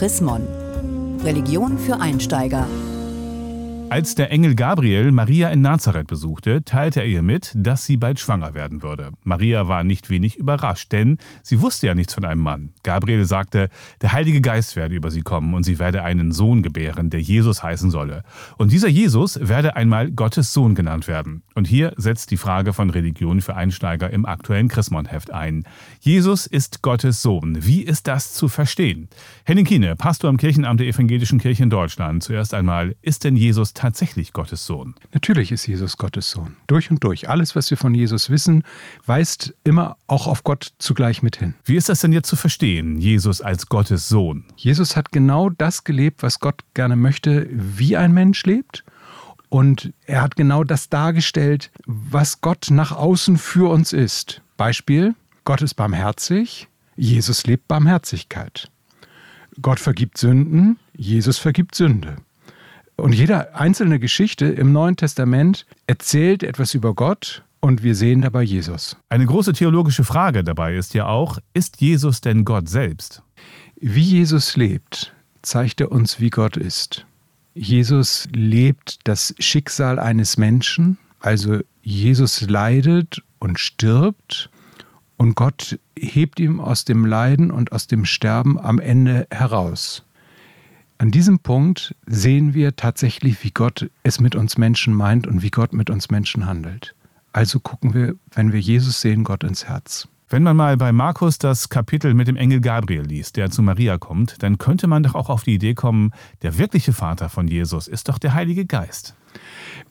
Chrismon. 0.00 0.48
Religion 1.22 1.76
für 1.76 2.00
Einsteiger. 2.00 2.66
Als 3.90 4.14
der 4.14 4.30
Engel 4.30 4.54
Gabriel 4.54 5.10
Maria 5.10 5.48
in 5.50 5.62
Nazareth 5.62 6.06
besuchte, 6.06 6.62
teilte 6.62 7.00
er 7.00 7.06
ihr 7.06 7.22
mit, 7.22 7.50
dass 7.56 7.84
sie 7.84 7.96
bald 7.96 8.20
schwanger 8.20 8.54
werden 8.54 8.84
würde. 8.84 9.10
Maria 9.24 9.66
war 9.66 9.82
nicht 9.82 10.10
wenig 10.10 10.36
überrascht, 10.36 10.92
denn 10.92 11.18
sie 11.42 11.60
wusste 11.60 11.88
ja 11.88 11.96
nichts 11.96 12.14
von 12.14 12.24
einem 12.24 12.40
Mann. 12.40 12.72
Gabriel 12.84 13.24
sagte, 13.24 13.68
der 14.00 14.12
Heilige 14.12 14.40
Geist 14.42 14.76
werde 14.76 14.94
über 14.94 15.10
sie 15.10 15.22
kommen 15.22 15.54
und 15.54 15.64
sie 15.64 15.80
werde 15.80 16.04
einen 16.04 16.30
Sohn 16.30 16.62
gebären, 16.62 17.10
der 17.10 17.20
Jesus 17.20 17.64
heißen 17.64 17.90
solle. 17.90 18.22
Und 18.58 18.70
dieser 18.70 18.86
Jesus 18.86 19.40
werde 19.42 19.74
einmal 19.74 20.12
Gottes 20.12 20.52
Sohn 20.52 20.76
genannt 20.76 21.08
werden. 21.08 21.42
Und 21.56 21.66
hier 21.66 21.92
setzt 21.96 22.30
die 22.30 22.36
Frage 22.36 22.72
von 22.72 22.90
Religion 22.90 23.40
für 23.40 23.56
Einsteiger 23.56 24.08
im 24.10 24.24
aktuellen 24.24 24.68
Chrismon-Heft 24.68 25.32
ein. 25.32 25.64
Jesus 25.98 26.46
ist 26.46 26.82
Gottes 26.82 27.22
Sohn. 27.22 27.66
Wie 27.66 27.82
ist 27.82 28.06
das 28.06 28.34
zu 28.34 28.46
verstehen? 28.46 29.08
Henning 29.44 29.64
Kiene, 29.64 29.96
Pastor 29.96 30.30
am 30.30 30.36
Kirchenamt 30.36 30.78
der 30.78 30.86
Evangelischen 30.86 31.40
Kirche 31.40 31.64
in 31.64 31.70
Deutschland. 31.70 32.22
Zuerst 32.22 32.54
einmal, 32.54 32.94
ist 33.02 33.24
denn 33.24 33.34
Jesus 33.34 33.74
tatsächlich 33.80 34.34
Gottes 34.34 34.66
Sohn? 34.66 34.94
Natürlich 35.14 35.52
ist 35.52 35.66
Jesus 35.66 35.96
Gottes 35.96 36.30
Sohn. 36.30 36.56
Durch 36.66 36.90
und 36.90 37.02
durch. 37.02 37.30
Alles, 37.30 37.56
was 37.56 37.70
wir 37.70 37.78
von 37.78 37.94
Jesus 37.94 38.28
wissen, 38.28 38.62
weist 39.06 39.54
immer 39.64 39.96
auch 40.06 40.26
auf 40.26 40.44
Gott 40.44 40.74
zugleich 40.78 41.22
mit 41.22 41.36
hin. 41.36 41.54
Wie 41.64 41.76
ist 41.76 41.88
das 41.88 42.00
denn 42.02 42.12
jetzt 42.12 42.28
zu 42.28 42.36
verstehen, 42.36 42.98
Jesus 42.98 43.40
als 43.40 43.68
Gottes 43.68 44.08
Sohn? 44.08 44.44
Jesus 44.56 44.96
hat 44.96 45.12
genau 45.12 45.48
das 45.48 45.84
gelebt, 45.84 46.22
was 46.22 46.40
Gott 46.40 46.62
gerne 46.74 46.94
möchte, 46.94 47.48
wie 47.50 47.96
ein 47.96 48.12
Mensch 48.12 48.44
lebt. 48.44 48.84
Und 49.48 49.94
er 50.04 50.20
hat 50.20 50.36
genau 50.36 50.62
das 50.62 50.90
dargestellt, 50.90 51.70
was 51.86 52.42
Gott 52.42 52.68
nach 52.70 52.92
außen 52.92 53.38
für 53.38 53.70
uns 53.70 53.94
ist. 53.94 54.42
Beispiel, 54.58 55.14
Gott 55.44 55.62
ist 55.62 55.74
barmherzig, 55.74 56.68
Jesus 56.96 57.46
lebt 57.46 57.66
Barmherzigkeit. 57.66 58.70
Gott 59.62 59.80
vergibt 59.80 60.18
Sünden, 60.18 60.78
Jesus 60.94 61.38
vergibt 61.38 61.74
Sünde. 61.74 62.16
Und 63.00 63.14
jede 63.14 63.54
einzelne 63.54 63.98
Geschichte 63.98 64.46
im 64.46 64.72
Neuen 64.72 64.96
Testament 64.96 65.66
erzählt 65.86 66.42
etwas 66.42 66.74
über 66.74 66.94
Gott 66.94 67.42
und 67.60 67.82
wir 67.82 67.94
sehen 67.94 68.22
dabei 68.22 68.42
Jesus. 68.42 68.96
Eine 69.08 69.26
große 69.26 69.52
theologische 69.52 70.04
Frage 70.04 70.44
dabei 70.44 70.76
ist 70.76 70.94
ja 70.94 71.06
auch, 71.06 71.38
ist 71.54 71.80
Jesus 71.80 72.20
denn 72.20 72.44
Gott 72.44 72.68
selbst? 72.68 73.22
Wie 73.80 74.02
Jesus 74.02 74.56
lebt, 74.56 75.14
zeigt 75.42 75.80
er 75.80 75.92
uns, 75.92 76.20
wie 76.20 76.30
Gott 76.30 76.56
ist. 76.56 77.06
Jesus 77.54 78.28
lebt 78.32 78.98
das 79.04 79.34
Schicksal 79.38 79.98
eines 79.98 80.36
Menschen, 80.36 80.98
also 81.20 81.60
Jesus 81.82 82.42
leidet 82.42 83.22
und 83.38 83.58
stirbt 83.58 84.50
und 85.16 85.34
Gott 85.34 85.78
hebt 85.98 86.40
ihm 86.40 86.60
aus 86.60 86.84
dem 86.84 87.04
Leiden 87.04 87.50
und 87.50 87.72
aus 87.72 87.86
dem 87.86 88.04
Sterben 88.04 88.58
am 88.58 88.78
Ende 88.78 89.26
heraus. 89.30 90.04
An 91.00 91.10
diesem 91.10 91.38
Punkt 91.38 91.94
sehen 92.04 92.52
wir 92.52 92.76
tatsächlich, 92.76 93.42
wie 93.42 93.52
Gott 93.52 93.88
es 94.02 94.20
mit 94.20 94.34
uns 94.34 94.58
Menschen 94.58 94.92
meint 94.92 95.26
und 95.26 95.40
wie 95.40 95.48
Gott 95.48 95.72
mit 95.72 95.88
uns 95.88 96.10
Menschen 96.10 96.44
handelt. 96.44 96.94
Also 97.32 97.58
gucken 97.58 97.94
wir, 97.94 98.16
wenn 98.32 98.52
wir 98.52 98.60
Jesus 98.60 99.00
sehen, 99.00 99.24
Gott 99.24 99.42
ins 99.42 99.64
Herz. 99.64 100.08
Wenn 100.28 100.42
man 100.42 100.58
mal 100.58 100.76
bei 100.76 100.92
Markus 100.92 101.38
das 101.38 101.70
Kapitel 101.70 102.12
mit 102.12 102.28
dem 102.28 102.36
Engel 102.36 102.60
Gabriel 102.60 103.00
liest, 103.00 103.38
der 103.38 103.50
zu 103.50 103.62
Maria 103.62 103.96
kommt, 103.96 104.42
dann 104.42 104.58
könnte 104.58 104.88
man 104.88 105.02
doch 105.02 105.14
auch 105.14 105.30
auf 105.30 105.42
die 105.42 105.54
Idee 105.54 105.72
kommen, 105.72 106.12
der 106.42 106.58
wirkliche 106.58 106.92
Vater 106.92 107.30
von 107.30 107.48
Jesus 107.48 107.88
ist 107.88 108.10
doch 108.10 108.18
der 108.18 108.34
Heilige 108.34 108.66
Geist. 108.66 109.14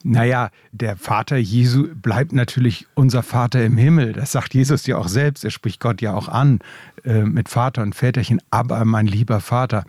Naja, 0.04 0.50
der 0.70 0.96
Vater 0.96 1.38
Jesu 1.38 1.88
bleibt 1.92 2.32
natürlich 2.32 2.86
unser 2.94 3.24
Vater 3.24 3.64
im 3.64 3.76
Himmel. 3.76 4.12
Das 4.12 4.30
sagt 4.30 4.54
Jesus 4.54 4.86
ja 4.86 4.96
auch 4.96 5.08
selbst. 5.08 5.44
Er 5.44 5.50
spricht 5.50 5.80
Gott 5.80 6.00
ja 6.00 6.14
auch 6.14 6.28
an 6.28 6.60
äh, 7.04 7.22
mit 7.22 7.48
Vater 7.48 7.82
und 7.82 7.94
Väterchen. 7.94 8.40
Aber 8.50 8.84
mein 8.84 9.06
lieber 9.06 9.40
Vater, 9.40 9.84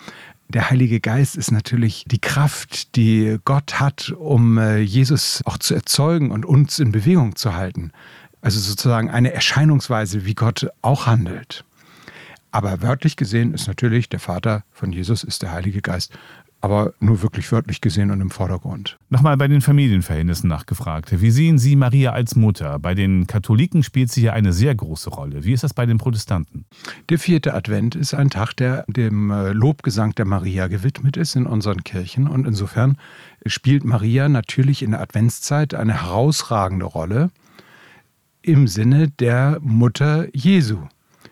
der 0.52 0.70
Heilige 0.70 1.00
Geist 1.00 1.36
ist 1.36 1.52
natürlich 1.52 2.06
die 2.08 2.20
Kraft, 2.20 2.96
die 2.96 3.38
Gott 3.46 3.80
hat, 3.80 4.12
um 4.12 4.58
äh, 4.58 4.80
Jesus 4.80 5.42
auch 5.46 5.58
zu 5.58 5.74
erzeugen 5.74 6.32
und 6.32 6.46
uns 6.46 6.80
in 6.80 6.92
Bewegung 6.92 7.36
zu 7.36 7.56
halten. 7.56 7.92
Also 8.42 8.60
sozusagen 8.60 9.10
eine 9.10 9.34
Erscheinungsweise, 9.34 10.26
wie 10.26 10.36
Gott 10.36 10.68
auch 10.82 11.06
handelt. 11.06 11.64
Aber 12.52 12.82
wörtlich 12.82 13.16
gesehen 13.16 13.54
ist 13.54 13.68
natürlich 13.68 14.10
der 14.10 14.20
Vater 14.20 14.64
von 14.72 14.92
Jesus 14.92 15.24
ist 15.24 15.42
der 15.42 15.52
Heilige 15.52 15.82
Geist 15.82 16.12
aber 16.62 16.94
nur 17.00 17.22
wirklich 17.24 17.52
wörtlich 17.52 17.82
gesehen 17.82 18.12
und 18.12 18.22
im 18.22 18.30
Vordergrund. 18.30 18.98
Nochmal 19.10 19.36
bei 19.36 19.48
den 19.48 19.62
Familienverhältnissen 19.62 20.48
nachgefragt. 20.48 21.20
Wie 21.20 21.32
sehen 21.32 21.58
Sie 21.58 21.76
Maria 21.76 22.12
als 22.12 22.36
Mutter? 22.36 22.78
Bei 22.80 22.94
den 22.94 23.26
Katholiken 23.28 23.84
spielt 23.84 24.12
sie 24.12 24.22
ja 24.22 24.34
eine 24.34 24.54
sehr 24.54 24.74
große 24.74 25.10
Rolle. 25.10 25.44
Wie 25.44 25.54
ist 25.54 25.64
das 25.64 25.74
bei 25.74 25.88
den 25.88 25.98
Protestanten? 25.98 26.66
Der 27.10 27.18
vierte 27.18 27.56
Advent 27.56 27.96
ist 27.96 28.14
ein 28.14 28.30
Tag, 28.30 28.54
der 28.54 28.86
dem 28.88 29.32
äh, 29.32 29.54
Lobgesang 29.54 30.14
der 30.14 30.26
Maria 30.26 30.68
gewidmet 30.68 31.18
ist 31.18 31.36
in 31.36 31.48
unseren 31.48 31.84
Kirchen. 31.84 32.28
Und 32.28 32.48
insofern 32.48 32.98
spielt 33.46 33.84
Maria 33.84 34.30
natürlich 34.30 34.84
in 34.84 34.92
der 34.92 35.02
Adventszeit 35.02 35.74
eine 35.74 36.04
herausragende 36.04 36.86
Rolle 36.86 37.32
im 38.44 38.68
Sinne 38.68 39.10
der 39.10 39.60
Mutter 39.62 40.28
Jesu. 40.36 40.78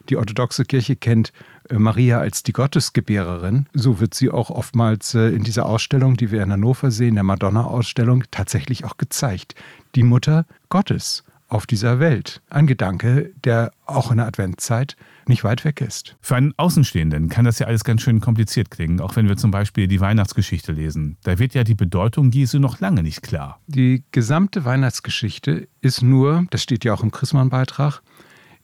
Die 0.09 0.17
orthodoxe 0.17 0.65
Kirche 0.65 0.95
kennt 0.95 1.31
äh, 1.69 1.75
Maria 1.75 2.19
als 2.19 2.43
die 2.43 2.53
Gottesgebärerin. 2.53 3.67
So 3.73 3.99
wird 3.99 4.13
sie 4.13 4.29
auch 4.29 4.49
oftmals 4.49 5.13
äh, 5.13 5.29
in 5.29 5.43
dieser 5.43 5.65
Ausstellung, 5.65 6.17
die 6.17 6.31
wir 6.31 6.41
in 6.41 6.51
Hannover 6.51 6.91
sehen, 6.91 7.15
der 7.15 7.23
Madonna-Ausstellung, 7.23 8.23
tatsächlich 8.31 8.85
auch 8.85 8.97
gezeigt. 8.97 9.55
Die 9.95 10.03
Mutter 10.03 10.45
Gottes 10.69 11.23
auf 11.49 11.65
dieser 11.65 11.99
Welt. 11.99 12.41
Ein 12.49 12.67
Gedanke, 12.67 13.31
der 13.43 13.71
auch 13.85 14.11
in 14.11 14.17
der 14.17 14.27
Adventzeit 14.27 14.95
nicht 15.27 15.43
weit 15.43 15.65
weg 15.65 15.81
ist. 15.81 16.15
Für 16.21 16.35
einen 16.35 16.53
Außenstehenden 16.57 17.29
kann 17.29 17.45
das 17.45 17.59
ja 17.59 17.67
alles 17.67 17.83
ganz 17.83 18.01
schön 18.01 18.21
kompliziert 18.21 18.71
klingen, 18.71 19.01
auch 19.01 19.15
wenn 19.15 19.27
wir 19.27 19.35
zum 19.35 19.51
Beispiel 19.51 19.87
die 19.87 19.99
Weihnachtsgeschichte 19.99 20.71
lesen. 20.71 21.17
Da 21.23 21.39
wird 21.39 21.55
ja 21.55 21.63
die 21.63 21.75
Bedeutung 21.75 22.31
Jesu 22.31 22.59
noch 22.59 22.79
lange 22.79 23.03
nicht 23.03 23.23
klar. 23.23 23.59
Die 23.67 24.03
gesamte 24.11 24.63
Weihnachtsgeschichte 24.63 25.67
ist 25.81 26.01
nur, 26.01 26.45
das 26.51 26.63
steht 26.63 26.85
ja 26.85 26.93
auch 26.93 27.03
im 27.03 27.11
Christmann-Beitrag, 27.11 28.01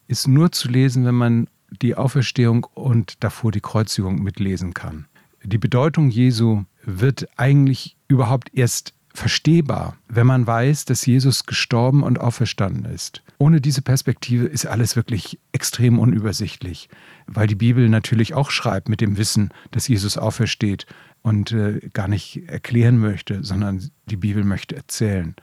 ist 0.07 0.27
nur 0.27 0.51
zu 0.51 0.67
lesen, 0.67 1.05
wenn 1.05 1.15
man 1.15 1.47
die 1.81 1.95
Auferstehung 1.95 2.65
und 2.73 3.23
davor 3.23 3.51
die 3.51 3.61
Kreuzigung 3.61 4.21
mitlesen 4.21 4.73
kann. 4.73 5.07
Die 5.43 5.57
Bedeutung 5.57 6.09
Jesu 6.09 6.63
wird 6.83 7.27
eigentlich 7.37 7.97
überhaupt 8.07 8.49
erst 8.53 8.93
verstehbar, 9.13 9.97
wenn 10.07 10.27
man 10.27 10.45
weiß, 10.45 10.85
dass 10.85 11.05
Jesus 11.05 11.45
gestorben 11.45 12.03
und 12.03 12.19
auferstanden 12.19 12.85
ist. 12.85 13.23
Ohne 13.37 13.61
diese 13.61 13.81
Perspektive 13.81 14.45
ist 14.45 14.65
alles 14.65 14.95
wirklich 14.95 15.39
extrem 15.51 15.99
unübersichtlich, 15.99 16.89
weil 17.27 17.47
die 17.47 17.55
Bibel 17.55 17.89
natürlich 17.89 18.33
auch 18.33 18.51
schreibt 18.51 18.89
mit 18.89 19.01
dem 19.01 19.17
Wissen, 19.17 19.49
dass 19.71 19.87
Jesus 19.87 20.17
aufersteht 20.17 20.85
und 21.21 21.51
äh, 21.51 21.79
gar 21.93 22.07
nicht 22.07 22.43
erklären 22.47 22.97
möchte, 22.97 23.43
sondern 23.43 23.89
die 24.05 24.17
Bibel 24.17 24.43
möchte 24.43 24.75
erzählen. 24.75 25.35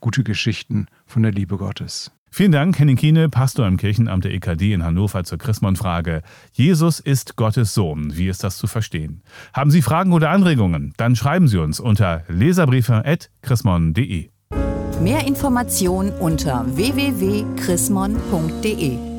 Gute 0.00 0.24
Geschichten 0.24 0.86
von 1.06 1.22
der 1.22 1.32
Liebe 1.32 1.56
Gottes. 1.56 2.10
Vielen 2.34 2.50
Dank, 2.50 2.78
Henning 2.78 2.96
Kiene, 2.96 3.28
Pastor 3.28 3.68
im 3.68 3.76
Kirchenamt 3.76 4.24
der 4.24 4.32
EKD 4.32 4.72
in 4.72 4.82
Hannover 4.82 5.22
zur 5.22 5.36
Chrismon-Frage. 5.36 6.22
Jesus 6.52 6.98
ist 6.98 7.36
Gottes 7.36 7.74
Sohn. 7.74 8.16
Wie 8.16 8.28
ist 8.28 8.42
das 8.42 8.56
zu 8.56 8.66
verstehen? 8.66 9.20
Haben 9.52 9.70
Sie 9.70 9.82
Fragen 9.82 10.14
oder 10.14 10.30
Anregungen? 10.30 10.94
Dann 10.96 11.14
schreiben 11.14 11.46
Sie 11.46 11.58
uns 11.58 11.78
unter 11.78 12.24
leserbriefe.chrismon.de. 12.28 14.30
Mehr 15.02 15.26
Informationen 15.26 16.10
unter 16.10 16.64
www.chrismon.de 16.74 19.11